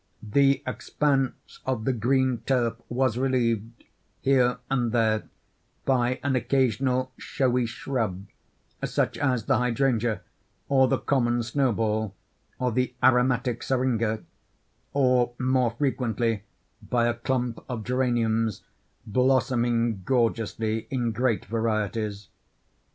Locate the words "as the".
9.19-9.59